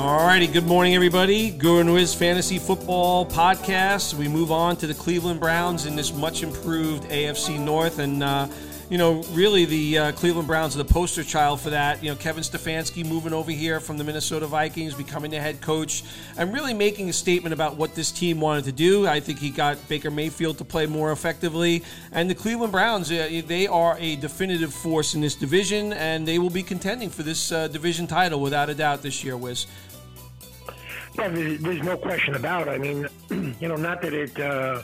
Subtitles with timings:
[0.00, 1.50] All righty, good morning, everybody.
[1.50, 4.14] Guru and Wiz Fantasy Football Podcast.
[4.14, 8.48] We move on to the Cleveland Browns in this much improved AFC North, and uh,
[8.88, 12.02] you know, really the uh, Cleveland Browns are the poster child for that.
[12.02, 16.02] You know, Kevin Stefanski moving over here from the Minnesota Vikings, becoming the head coach,
[16.38, 19.06] and really making a statement about what this team wanted to do.
[19.06, 23.42] I think he got Baker Mayfield to play more effectively, and the Cleveland Browns, uh,
[23.46, 27.52] they are a definitive force in this division, and they will be contending for this
[27.52, 29.66] uh, division title without a doubt this year, Wiz.
[31.14, 32.70] Yeah, there's, there's no question about it.
[32.70, 33.06] I mean,
[33.60, 34.82] you know, not that it, uh,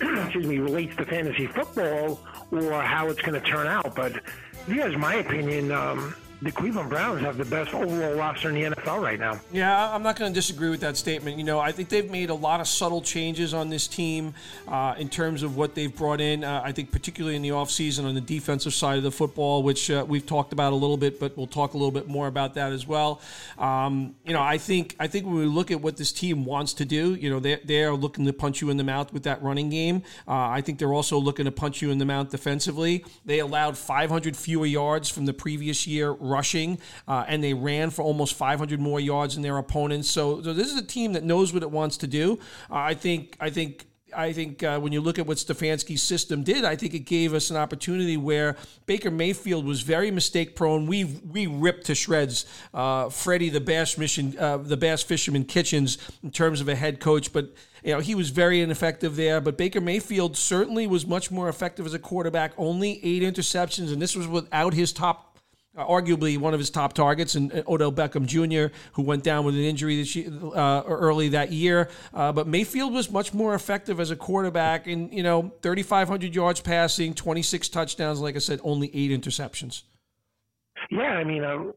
[0.00, 2.20] excuse me, relates to fantasy football
[2.50, 4.20] or how it's going to turn out, but
[4.66, 5.72] here's my opinion.
[5.72, 9.40] Um, the Cleveland Browns have the best overall roster in the NFL right now.
[9.52, 11.38] Yeah, I'm not going to disagree with that statement.
[11.38, 14.34] You know, I think they've made a lot of subtle changes on this team
[14.68, 16.44] uh, in terms of what they've brought in.
[16.44, 19.90] Uh, I think particularly in the offseason on the defensive side of the football, which
[19.90, 22.54] uh, we've talked about a little bit, but we'll talk a little bit more about
[22.54, 23.20] that as well.
[23.58, 26.74] Um, you know, I think I think when we look at what this team wants
[26.74, 29.22] to do, you know, they they are looking to punch you in the mouth with
[29.22, 30.02] that running game.
[30.28, 33.04] Uh, I think they're also looking to punch you in the mouth defensively.
[33.24, 38.02] They allowed 500 fewer yards from the previous year rushing, uh, and they ran for
[38.02, 40.10] almost 500 more yards than their opponents.
[40.10, 42.38] So, so this is a team that knows what it wants to do.
[42.70, 43.36] Uh, I think.
[43.40, 43.86] I think.
[44.16, 47.34] I think uh, when you look at what Stefanski's system did, I think it gave
[47.34, 50.86] us an opportunity where Baker Mayfield was very mistake prone.
[50.86, 55.98] We we ripped to shreds uh, Freddie the Bass Mission, uh, the Bass Fisherman Kitchens
[56.22, 57.52] in terms of a head coach, but
[57.82, 59.40] you know he was very ineffective there.
[59.40, 62.52] But Baker Mayfield certainly was much more effective as a quarterback.
[62.56, 65.25] Only eight interceptions, and this was without his top
[65.76, 69.54] arguably one of his top targets, and uh, Odell Beckham Jr., who went down with
[69.54, 71.88] an injury this year, uh, early that year.
[72.14, 76.60] Uh, but Mayfield was much more effective as a quarterback, and you know, 3,500 yards
[76.60, 78.20] passing, 26 touchdowns.
[78.20, 79.82] Like I said, only eight interceptions.
[80.90, 81.72] Yeah, I mean, uh,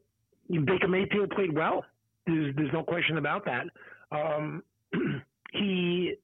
[0.66, 1.86] Baker Mayfield played well.
[2.26, 3.66] There's, there's no question about that.
[4.12, 4.64] Um,
[5.52, 6.16] he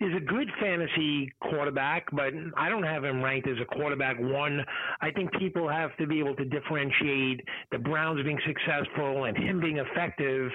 [0.00, 4.64] is a good fantasy quarterback, but I don't have him ranked as a quarterback one.
[5.00, 7.40] I think people have to be able to differentiate
[7.72, 10.50] the Browns being successful and him being effective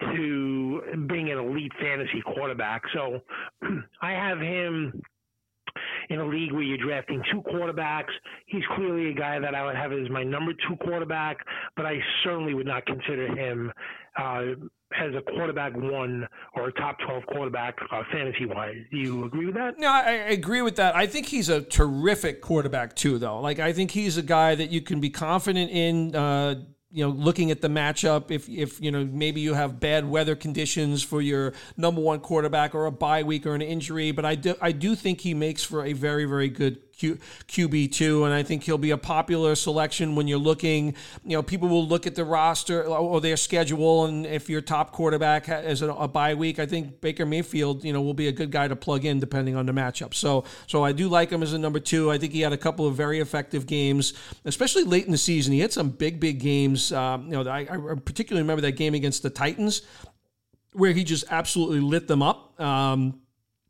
[0.00, 2.82] to being an elite fantasy quarterback.
[2.94, 3.20] So
[4.02, 5.02] I have him
[6.10, 8.12] in a league where you're drafting two quarterbacks.
[8.46, 11.38] He's clearly a guy that I would have as my number two quarterback,
[11.76, 13.72] but I certainly would not consider him
[14.18, 14.42] uh,
[14.98, 18.76] as a quarterback one or a top 12 quarterback uh, fantasy wise.
[18.90, 19.78] Do you agree with that?
[19.78, 20.94] No, I, I, agree with that.
[20.94, 23.40] I think he's a terrific quarterback too, though.
[23.40, 26.14] Like, I think he's a guy that you can be confident in.
[26.14, 30.08] Uh, you know, looking at the matchup, if if you know maybe you have bad
[30.08, 34.24] weather conditions for your number one quarterback or a bye week or an injury, but
[34.24, 37.18] I do I do think he makes for a very very good Q,
[37.48, 40.94] QB2, and I think he'll be a popular selection when you're looking.
[41.24, 44.92] You know, people will look at the roster or their schedule, and if your top
[44.92, 48.50] quarterback a, a bye week, I think Baker Mayfield, you know, will be a good
[48.50, 50.14] guy to plug in depending on the matchup.
[50.14, 52.10] So, so I do like him as a number two.
[52.10, 54.14] I think he had a couple of very effective games,
[54.46, 55.52] especially late in the season.
[55.52, 56.92] He had some big, big games.
[56.92, 59.82] Um, you know, I, I particularly remember that game against the Titans
[60.72, 62.58] where he just absolutely lit them up.
[62.60, 63.20] Um,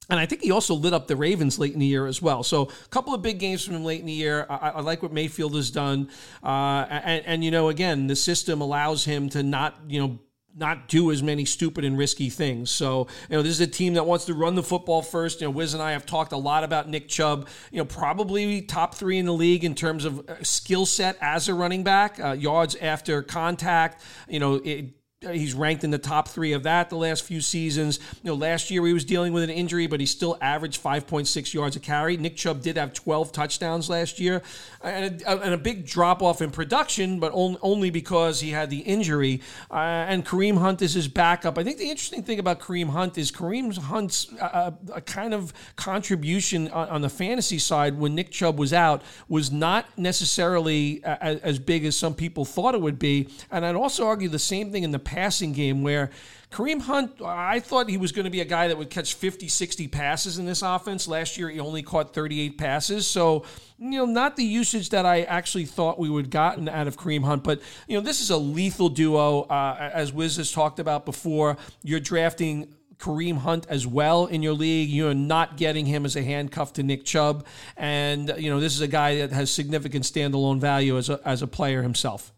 [0.09, 2.43] and I think he also lit up the Ravens late in the year as well.
[2.43, 4.47] So a couple of big games from him late in the year.
[4.49, 6.11] I, I like what Mayfield has done,
[6.43, 10.19] uh, and, and you know, again, the system allows him to not, you know,
[10.57, 12.71] not do as many stupid and risky things.
[12.71, 15.43] So, you know, this is a team that wants to run the football first.
[15.43, 18.63] You know, Wiz and I have talked a lot about Nick Chubb, you know, probably
[18.63, 22.19] top three in the league in terms of uh, skill set as a running back,
[22.19, 26.91] uh, yards after contact, you know, it, He's ranked in the top three of that
[26.91, 28.01] the last few seasons.
[28.23, 31.55] You know, last year he was dealing with an injury, but he still averaged 5.6
[31.55, 32.19] yards a carry.
[32.19, 34.43] Nick Chubb did have 12 touchdowns last year,
[34.83, 38.69] and a, and a big drop off in production, but on, only because he had
[38.69, 39.41] the injury.
[39.71, 41.57] Uh, and Kareem Hunt is his backup.
[41.57, 45.55] I think the interesting thing about Kareem Hunt is Kareem Hunt's uh, a kind of
[45.77, 51.39] contribution on, on, the fantasy side when Nick Chubb was out was not necessarily as,
[51.39, 53.31] as big as some people thought it would be.
[53.51, 56.11] And I'd also argue the same thing in the passing game where
[56.51, 59.49] Kareem Hunt, I thought he was going to be a guy that would catch 50,
[59.49, 61.09] 60 passes in this offense.
[61.09, 63.07] Last year, he only caught 38 passes.
[63.07, 63.45] So,
[63.79, 67.25] you know, not the usage that I actually thought we would gotten out of Kareem
[67.25, 67.45] Hunt.
[67.45, 69.43] But, you know, this is a lethal duo.
[69.43, 74.55] Uh, as Wiz has talked about before, you're drafting Kareem Hunt as well in your
[74.55, 74.89] league.
[74.89, 77.47] You're not getting him as a handcuff to Nick Chubb.
[77.77, 81.43] And, you know, this is a guy that has significant standalone value as a, as
[81.43, 82.33] a player himself.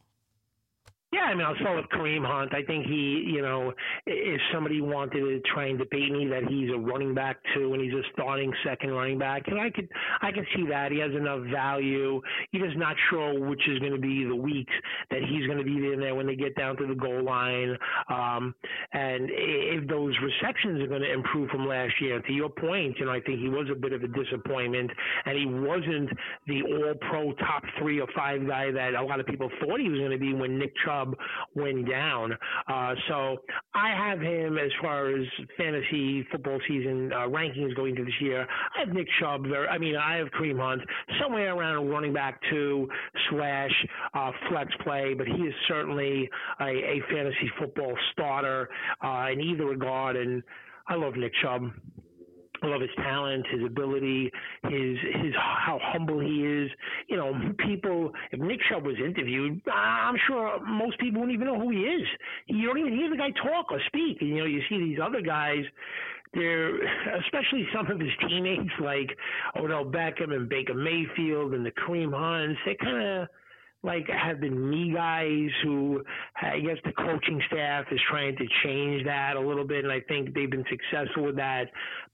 [1.10, 2.52] Yeah, I mean, I'll start with Kareem Hunt.
[2.54, 3.72] I think he, you know,
[4.04, 7.80] if somebody wanted to try and debate me that he's a running back too, and
[7.82, 9.88] he's a starting second running back, and I could,
[10.20, 12.20] I can see that he has enough value.
[12.52, 14.72] You're just not sure which is going to be the weeks
[15.10, 17.78] that he's going to be in there when they get down to the goal line,
[18.10, 18.54] um,
[18.92, 22.20] and if those receptions are going to improve from last year.
[22.20, 24.90] To your point, you know, I think he was a bit of a disappointment,
[25.24, 26.10] and he wasn't
[26.46, 30.00] the All-Pro top three or five guy that a lot of people thought he was
[30.00, 30.97] going to be when Nick Chubb
[31.54, 32.32] Went down.
[32.68, 33.36] Uh, so
[33.74, 38.46] I have him as far as fantasy football season uh, rankings going into this year.
[38.76, 39.44] I have Nick Chubb.
[39.44, 40.82] There, I mean, I have Kareem Hunt
[41.20, 42.88] somewhere around running back two
[43.30, 43.70] slash
[44.14, 46.28] uh, flex play, but he is certainly
[46.60, 48.68] a, a fantasy football starter
[49.02, 50.16] uh, in either regard.
[50.16, 50.42] And
[50.88, 51.70] I love Nick Chubb.
[52.62, 54.30] I love his talent, his ability,
[54.64, 56.70] his his how humble he is.
[57.08, 58.12] You know, people.
[58.32, 62.06] If Nick Chubb was interviewed, I'm sure most people wouldn't even know who he is.
[62.46, 64.18] You don't even hear the guy talk or speak.
[64.20, 65.64] You know, you see these other guys.
[66.34, 66.76] They're
[67.20, 69.16] especially some of his teammates like
[69.56, 72.60] Odell Beckham and Baker Mayfield and the Kareem Hunts.
[72.66, 73.28] They kind of
[73.82, 76.02] like have been me guys who
[76.40, 80.00] I guess the coaching staff is trying to change that a little bit, and I
[80.00, 81.66] think they've been successful with that.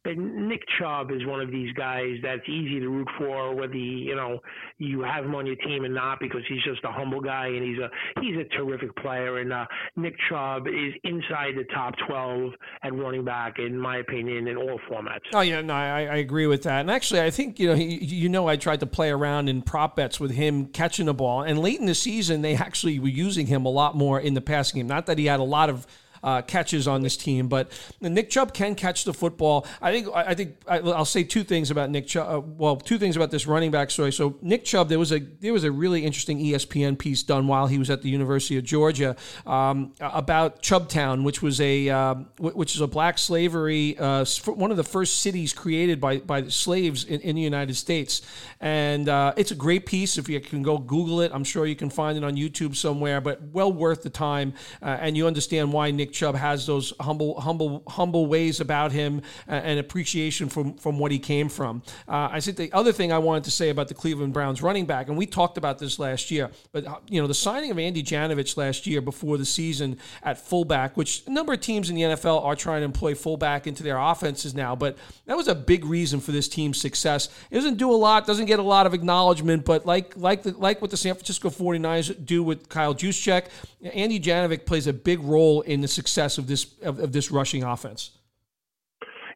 [0.05, 4.14] But Nick Chubb is one of these guys that's easy to root for, whether you
[4.14, 4.40] know
[4.76, 7.64] you have him on your team or not, because he's just a humble guy and
[7.64, 7.88] he's a
[8.20, 9.38] he's a terrific player.
[9.38, 9.64] And uh,
[9.96, 12.52] Nick Chubb is inside the top twelve
[12.82, 15.20] at running back, in my opinion, in all formats.
[15.32, 16.81] Oh yeah, no, I, I agree with that.
[16.81, 19.62] And actually, I think you know he, you know I tried to play around in
[19.62, 22.98] prop bets with him catching the ball and and late in the season, they actually
[22.98, 24.88] were using him a lot more in the passing game.
[24.88, 25.86] Not that he had a lot of
[26.24, 27.48] uh, catches on this team.
[27.48, 29.66] But Nick Chubb can catch the football.
[29.80, 32.26] I think I think I'll say two things about Nick Chubb.
[32.26, 34.10] Uh, well, two things about this running back story.
[34.10, 37.66] So Nick Chubb, there was a there was a really interesting ESPN piece done while
[37.66, 39.14] he was at the University of Georgia
[39.46, 44.78] um, about Chubbtown, which was a uh, which is a black slavery uh, one of
[44.78, 48.22] the first cities created by by slaves in, in the United States,
[48.60, 50.16] and uh, it's a great piece.
[50.16, 53.20] If you can go Google it, I'm sure you can find it on YouTube somewhere.
[53.20, 57.82] But well worth the time, and you understand why Nick Chubb has those humble, humble,
[57.88, 61.82] humble ways about him and appreciation from from what he came from.
[62.08, 64.87] Uh, I think the other thing I wanted to say about the Cleveland Browns running
[64.87, 67.78] back, and we talked about this last year, but uh, you know the signing of
[67.78, 71.96] Andy Janovich last year before the season at fullback, which a number of teams in
[71.96, 74.96] the NFL are trying to employ fullback into their offenses now, but
[75.26, 77.28] that was a big reason for this team's success.
[77.50, 80.52] It doesn't do a lot, doesn't get a lot of acknowledgement, but like like the,
[80.52, 83.46] like what the San Francisco 49ers do with Kyle Juszczyk,
[83.93, 87.30] Andy Janovich plays a big role in the success success of this of, of this
[87.30, 88.10] rushing offense.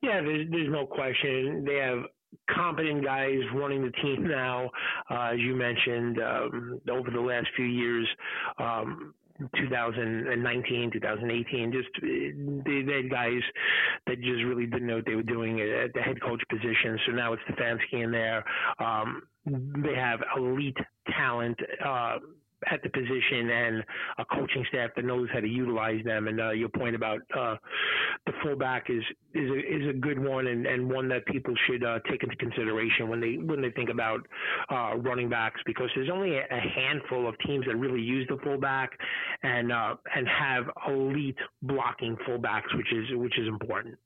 [0.03, 1.65] Yeah, there's, there's no question.
[1.67, 2.05] They have
[2.55, 4.71] competent guys running the team now,
[5.11, 8.07] uh, as you mentioned, um, over the last few years.
[8.59, 9.15] Um,
[9.57, 13.41] 2019, 2018, just they, they had guys
[14.07, 16.99] that just really didn't know what they were doing at the head coach position.
[17.07, 18.45] So now it's Stefanski in there.
[18.81, 20.77] Um, they have elite
[21.17, 21.59] talent.
[21.85, 22.19] Uh,
[22.71, 23.85] at the position and
[24.19, 26.29] a coaching staff that knows how to utilize them.
[26.29, 27.57] And uh, your point about uh,
[28.27, 29.03] the fullback is
[29.35, 32.37] is a, is a good one and, and one that people should uh, take into
[32.37, 34.21] consideration when they when they think about
[34.71, 38.91] uh, running backs because there's only a, handful of teams that really use the fullback
[39.43, 43.97] and uh, and have elite blocking fullbacks, which is which is important.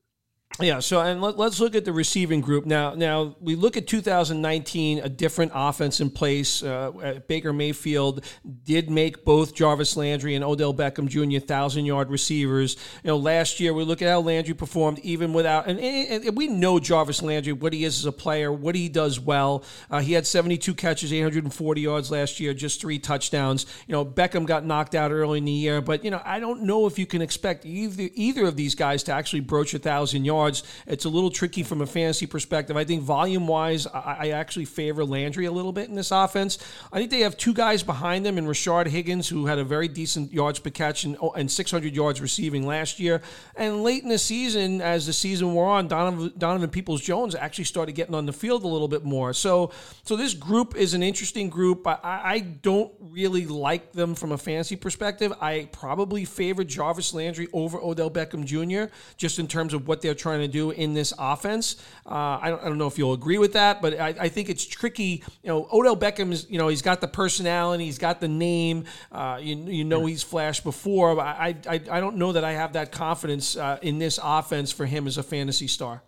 [0.60, 2.94] Yeah, so and let, us look at the receiving group now.
[2.94, 6.62] Now we look at 2019, a different offense in place.
[6.62, 8.24] Uh, Baker Mayfield
[8.64, 11.44] did make both Jarvis Landry and Odell Beckham Jr.
[11.44, 12.76] thousand yard receivers.
[13.02, 16.36] You know, last year we look at how Landry performed even without, and, and, and
[16.36, 19.64] we know Jarvis Landry what he is as a player, what he does well.
[19.90, 23.64] Uh, he had 72 catches, 840 yards last year, just three touchdowns.
[23.86, 26.62] You know, Beckham got knocked out early in the year, but you know, I don't
[26.62, 30.26] know if you can expect either either of these guys to actually broach a thousand
[30.26, 32.76] yards It's a little tricky from a fantasy perspective.
[32.76, 36.58] I think volume wise, I, I actually favor Landry a little bit in this offense.
[36.92, 39.88] I think they have two guys behind them in Rashard Higgins, who had a very
[39.88, 43.22] decent yards per catch and, oh, and 600 yards receiving last year.
[43.56, 47.64] And late in the season, as the season wore on, Donovan, Donovan Peoples Jones actually
[47.64, 49.32] started getting on the field a little bit more.
[49.32, 49.70] So,
[50.04, 51.86] so this group is an interesting group.
[51.86, 55.32] I, I don't really like them from a fantasy perspective.
[55.40, 58.92] I probably favor Jarvis Landry over Odell Beckham Jr.
[59.16, 61.76] just in terms of what they're trying trying to do in this offense.
[62.06, 64.48] Uh, I, don't, I don't know if you'll agree with that, but I, I, think
[64.48, 65.22] it's tricky.
[65.42, 68.84] You know, Odell Beckham is, you know, he's got the personality, he's got the name.
[69.10, 71.20] Uh, you, you know, he's flashed before.
[71.20, 74.86] I, I, I don't know that I have that confidence uh, in this offense for
[74.86, 76.02] him as a fantasy star.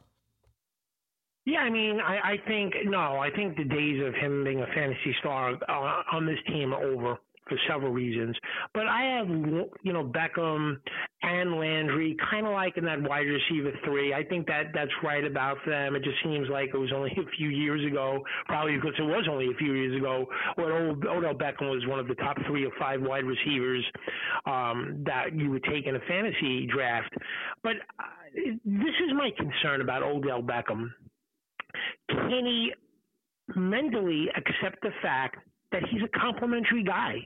[1.46, 4.66] Yeah, I mean, I, I think no, I think the days of him being a
[4.74, 7.18] fantasy star uh, on this team are over.
[7.46, 8.34] for several reasons.
[8.72, 10.80] But I have, you know, Beckham
[11.24, 14.12] and Landry kind of like in that wide receiver three.
[14.12, 15.96] I think that that's right about them.
[15.96, 19.26] It just seems like it was only a few years ago, probably because it was
[19.30, 20.26] only a few years ago,
[20.56, 23.84] when Odell Beckham was one of the top three or five wide receivers
[24.46, 27.12] um, that you would take in a fantasy draft.
[27.62, 28.04] But uh,
[28.64, 30.90] this is my concern about Odell Beckham.
[32.10, 32.72] Can he
[33.56, 35.36] mentally accept the fact
[35.74, 37.16] that he's a complimentary guy.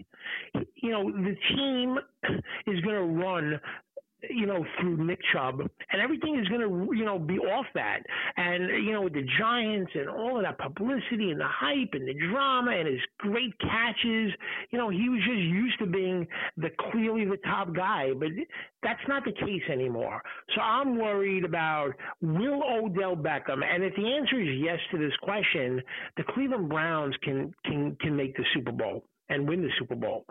[0.76, 1.98] You know, the team
[2.66, 3.60] is going to run
[4.38, 8.00] you know, through Nick Chubb, and everything is going to, you know, be off that.
[8.36, 12.06] And you know, with the Giants and all of that publicity and the hype and
[12.06, 14.32] the drama and his great catches,
[14.70, 16.26] you know, he was just used to being
[16.56, 18.12] the clearly the top guy.
[18.16, 18.28] But
[18.82, 20.22] that's not the case anymore.
[20.54, 21.92] So I'm worried about
[22.22, 25.82] will Odell Beckham, and if the answer is yes to this question,
[26.16, 30.24] the Cleveland Browns can can can make the Super Bowl and win the Super Bowl.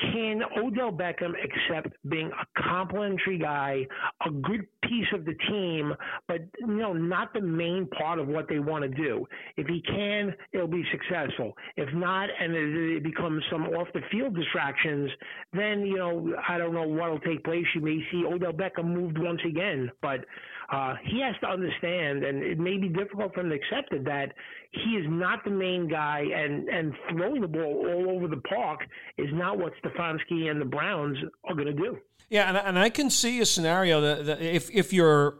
[0.00, 3.86] Can Odell Beckham accept being a complimentary guy,
[4.26, 5.94] a good piece of the team,
[6.26, 9.26] but you know, not the main part of what they want to do?
[9.56, 11.52] If he can, it'll be successful.
[11.76, 15.10] If not, and it becomes some off the field distractions,
[15.52, 17.66] then you know, I don't know what'll take place.
[17.74, 20.24] You may see Odell Beckham moved once again, but
[20.72, 24.04] uh, he has to understand, and it may be difficult for him to accept it,
[24.04, 24.32] that
[24.72, 28.80] he is not the main guy, and, and throwing the ball all over the park
[29.18, 31.98] is not what Stefanski and the Browns are going to do.
[32.30, 35.36] Yeah, and, and I can see a scenario that, that if if you're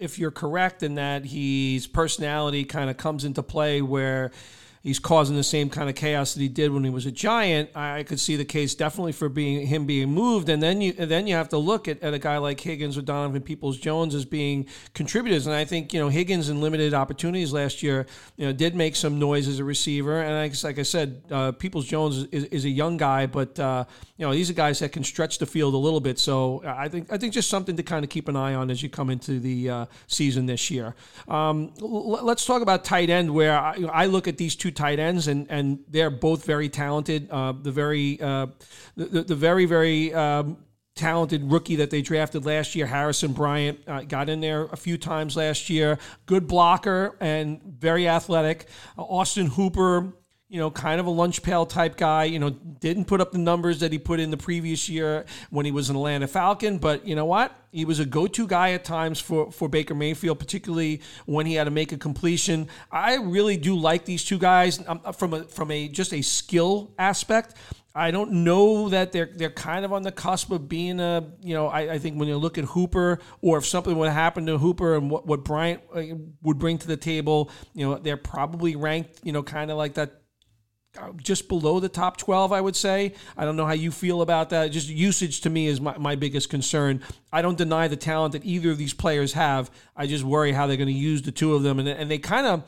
[0.00, 4.32] if you're correct in that his personality kind of comes into play where
[4.82, 7.68] he's causing the same kind of chaos that he did when he was a giant,
[7.76, 10.48] I could see the case definitely for being him being moved.
[10.48, 12.96] And then you and then you have to look at, at a guy like Higgins
[12.96, 15.46] or Donovan Peoples Jones as being contributors.
[15.46, 18.06] And I think you know Higgins in limited opportunities last year,
[18.36, 20.22] you know, did make some noise as a receiver.
[20.22, 23.84] And I, like I said, uh, Peoples Jones is, is, a young guy, but uh,
[24.16, 26.18] you know these are guys that can stretch the field a little bit.
[26.18, 28.82] So I think I think just something to kind of keep an eye on as
[28.82, 30.94] you come into the uh, season this year.
[31.28, 34.74] Um, l- let's talk about tight end, where I, I look at these two two
[34.82, 37.28] tight ends, and and they're both very talented.
[37.30, 38.46] Uh, the very uh,
[38.96, 40.58] the, the very very um,
[40.94, 44.98] talented rookie that they drafted last year, Harrison Bryant, uh, got in there a few
[44.98, 45.98] times last year.
[46.26, 48.66] Good blocker and very athletic.
[48.98, 50.12] Uh, Austin Hooper
[50.50, 52.24] you know, kind of a lunch pail type guy.
[52.24, 55.64] You know, didn't put up the numbers that he put in the previous year when
[55.64, 57.54] he was an Atlanta Falcon, but you know what?
[57.70, 61.64] He was a go-to guy at times for for Baker Mayfield, particularly when he had
[61.64, 62.66] to make a completion.
[62.90, 66.92] I really do like these two guys um, from a from a just a skill
[66.98, 67.54] aspect.
[67.94, 71.54] I don't know that they're they're kind of on the cusp of being a you
[71.54, 74.58] know I, I think when you look at Hooper or if something would happen to
[74.58, 76.02] Hooper and what what Bryant uh,
[76.42, 79.94] would bring to the table, you know they're probably ranked you know kind of like
[79.94, 80.19] that
[80.98, 83.14] Uh, just below the top 12, I would say.
[83.36, 84.72] I don't know how you feel about that.
[84.72, 87.00] Just usage to me is my, my biggest concern.
[87.32, 89.70] I don't deny the talent that either of these players have.
[89.94, 91.78] I just worry how they're going to use the two of them.
[91.78, 92.64] And, and they kind of,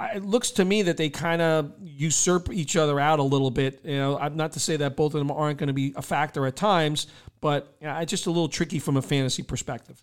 [0.00, 3.80] it looks to me that they kind of usurp each other out a little bit.
[3.84, 6.02] You know, I'm not to say that both of them aren't going to be a
[6.02, 7.08] factor at times,
[7.40, 10.00] but you know, it's just a little tricky from a fantasy perspective.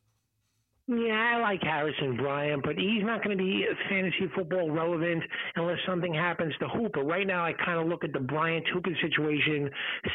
[0.87, 5.23] Yeah, I like Harrison Bryant, but he's not going to be fantasy football relevant
[5.55, 7.03] unless something happens to Hooper.
[7.03, 9.69] Right now, I kind of look at the Bryant Hooper situation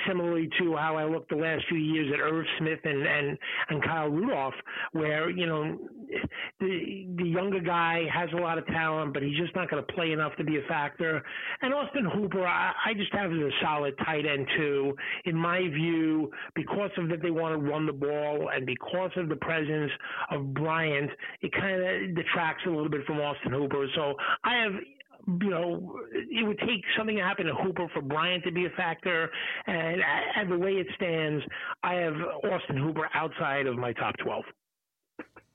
[0.07, 3.39] similarly to how I looked the last few years at Irv Smith and and
[3.71, 4.55] and Kyle Rudolph,
[4.93, 5.79] where you know
[6.61, 9.93] the the younger guy has a lot of talent, but he's just not going to
[9.93, 11.23] play enough to be a factor.
[11.63, 15.61] And Austin Hooper, I, I just have as a solid tight end too, in my
[15.61, 19.91] view, because of that they want to run the ball and because of the presence
[20.31, 21.11] of Bryant,
[21.43, 23.87] it kind of detracts a little bit from Austin Hooper.
[23.95, 24.73] So I have
[25.27, 28.71] you know, it would take something to happen to Hooper for Bryant to be a
[28.71, 29.29] factor.
[29.67, 30.01] And,
[30.37, 31.45] and the way it stands,
[31.83, 34.45] I have Austin Hooper outside of my top 12.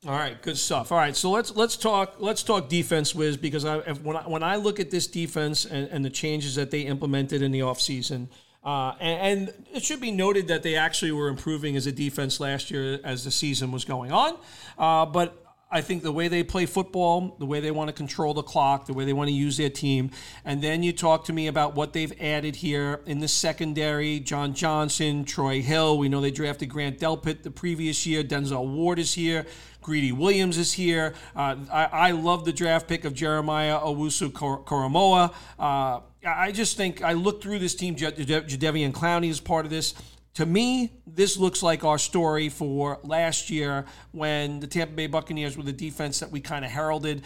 [0.07, 0.91] All right, good stuff.
[0.91, 4.41] All right, so let's let's talk let's talk defense, Wiz, because I, when I, when
[4.41, 8.27] I look at this defense and, and the changes that they implemented in the offseason,
[8.63, 12.39] uh, and, and, it should be noted that they actually were improving as a defense
[12.39, 14.37] last year as the season was going on.
[14.75, 15.40] Uh, but
[15.73, 18.87] I think the way they play football, the way they want to control the clock,
[18.87, 20.11] the way they want to use their team,
[20.43, 24.19] and then you talk to me about what they've added here in the secondary.
[24.19, 25.97] John Johnson, Troy Hill.
[25.97, 28.21] We know they drafted Grant Delpit the previous year.
[28.21, 29.45] Denzel Ward is here.
[29.81, 31.15] Greedy Williams is here.
[31.35, 35.33] Uh, I, I, love the draft pick of Jeremiah Owusu Koramoah.
[35.57, 37.95] Uh, I just think I looked through this team.
[37.95, 39.95] Jadeveon Clowney is part of this
[40.35, 45.57] to me, this looks like our story for last year when the Tampa Bay Buccaneers
[45.57, 47.23] were the defense that we kind of heralded.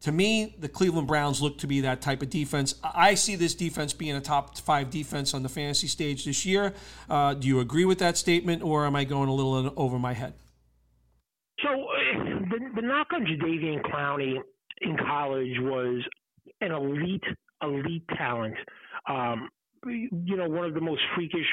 [0.00, 2.76] to me, the Cleveland Browns look to be that type of defense.
[2.82, 6.72] I see this defense being a top five defense on the fantasy stage this year.
[7.10, 10.14] Uh, do you agree with that statement, or am I going a little over my
[10.14, 10.34] head?
[11.62, 11.68] So
[12.50, 14.36] the, the knock on Jadeveon Clowney
[14.80, 16.02] in college was
[16.60, 17.24] an elite,
[17.62, 18.56] elite talent.
[19.08, 19.48] Um,
[19.84, 21.46] you know, one of the most freakish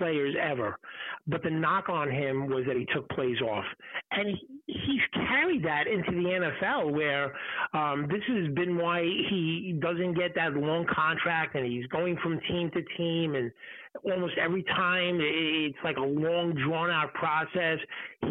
[0.00, 0.78] players ever.
[1.26, 3.64] But the knock on him was that he took plays off.
[4.12, 7.34] And he, he's carried that into the NFL where
[7.74, 12.40] um, this has been why he doesn't get that long contract and he's going from
[12.48, 13.52] team to team and
[14.04, 17.78] almost every time it's like a long drawn out process.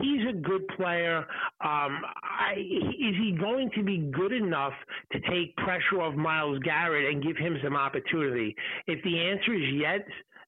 [0.02, 1.20] He's a good player.
[1.62, 4.74] Um, I, is he going to be good enough
[5.12, 8.56] to take pressure off Myles Garrett and give him some opportunity?
[8.88, 10.02] If the answer is yes,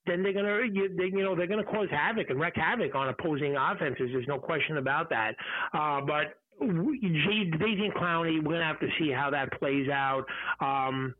[0.05, 3.09] then they're gonna you, they, you know they're gonna cause havoc and wreak havoc on
[3.09, 4.09] opposing offenses.
[4.11, 5.35] There's no question about that.
[5.73, 10.25] Uh, but Jadeveon Clowney, we're gonna have to see how that plays out.
[10.59, 11.15] Um,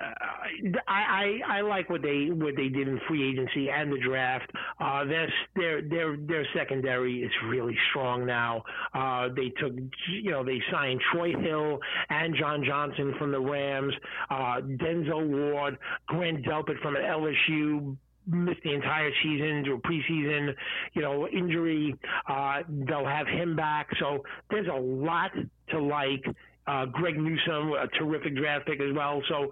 [0.00, 4.50] I, I I like what they what they did in free agency and the draft.
[4.80, 8.62] Uh, their their their their secondary is really strong now.
[8.92, 9.72] Uh, they took
[10.10, 11.78] you know they signed Troy Hill
[12.10, 13.94] and John Johnson from the Rams,
[14.30, 20.54] uh, Denzel Ward, Grant Delpit from LSU, missed the entire season or preseason,
[20.94, 21.94] you know, injury.
[22.28, 23.88] Uh, they'll have him back.
[23.98, 25.30] So there's a lot
[25.70, 26.24] to like.
[26.66, 29.22] Uh, Greg Newsome, a terrific draft pick as well.
[29.28, 29.50] So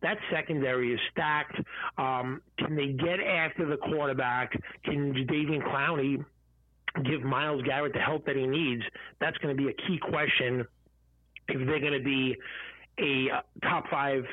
[0.00, 1.60] that secondary is stacked.
[1.98, 4.52] Um, can they get after the quarterback?
[4.84, 6.24] Can Jadeveon Clowney
[7.04, 8.82] give Myles Garrett the help that he needs?
[9.20, 10.66] That's going to be a key question
[11.48, 12.36] if they're going to be
[12.98, 14.24] a top five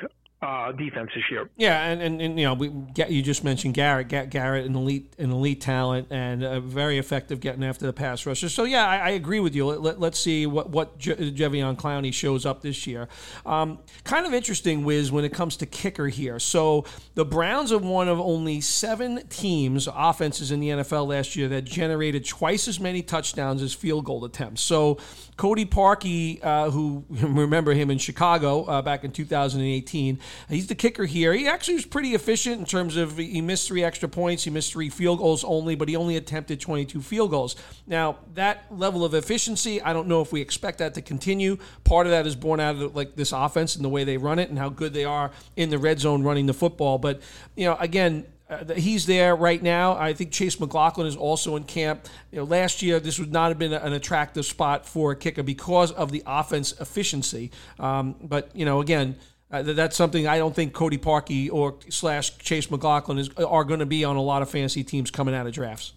[0.42, 1.48] uh, defense this year.
[1.56, 4.08] Yeah, and, and, and, you know, we get you just mentioned Garrett.
[4.08, 8.48] Garrett, an elite, an elite talent, and uh, very effective getting after the pass rusher.
[8.48, 9.66] So yeah, I, I agree with you.
[9.66, 13.08] Let, us see what what Je- Jadeveon Clowney shows up this year.
[13.46, 16.40] Um, kind of interesting, Wiz, when it comes to kicker here.
[16.40, 21.46] So the Browns are one of only seven teams, offenses in the NFL last year
[21.48, 24.62] that generated twice as many touchdowns as field goal attempts.
[24.62, 24.98] So
[25.36, 31.04] Cody Parkey, uh, who remember him in Chicago uh, back in 2018 He's the kicker
[31.04, 31.32] here.
[31.32, 34.72] He actually was pretty efficient in terms of he missed three extra points, he missed
[34.72, 37.56] three field goals only, but he only attempted 22 field goals.
[37.86, 41.58] Now, that level of efficiency, I don't know if we expect that to continue.
[41.84, 44.38] Part of that is born out of like this offense and the way they run
[44.38, 46.98] it and how good they are in the red zone running the football.
[46.98, 47.20] But,
[47.56, 49.96] you know, again, uh, he's there right now.
[49.96, 52.06] I think Chase McLaughlin is also in camp.
[52.30, 55.42] You know, last year this would not have been an attractive spot for a kicker
[55.42, 57.50] because of the offense efficiency.
[57.78, 59.16] Um, but you know, again,
[59.52, 63.80] uh, that's something I don't think Cody Parkey or slash Chase McLaughlin is are going
[63.80, 65.92] to be on a lot of fantasy teams coming out of drafts.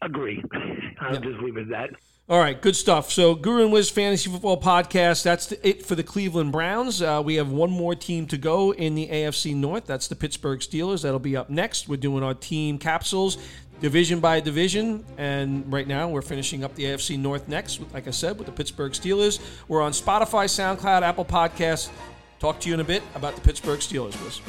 [0.00, 0.42] Agree.
[1.00, 1.20] I'll yeah.
[1.20, 1.90] just leave it at that.
[2.30, 3.10] All right, good stuff.
[3.10, 5.22] So, Guru and Wiz Fantasy Football Podcast.
[5.22, 7.00] That's it for the Cleveland Browns.
[7.00, 9.86] Uh, we have one more team to go in the AFC North.
[9.86, 11.02] That's the Pittsburgh Steelers.
[11.02, 11.88] That'll be up next.
[11.88, 13.38] We're doing our team capsules
[13.80, 15.04] division by division.
[15.16, 18.52] And right now, we're finishing up the AFC North next, like I said, with the
[18.52, 19.40] Pittsburgh Steelers.
[19.68, 21.90] We're on Spotify, SoundCloud, Apple Podcasts.
[22.38, 24.40] Talk to you in a bit about the Pittsburgh Steelers, Wiz.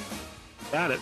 [0.71, 0.99] Got it.